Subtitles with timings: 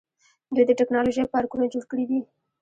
[0.53, 2.19] دوی د ټیکنالوژۍ پارکونه جوړ کړي دي.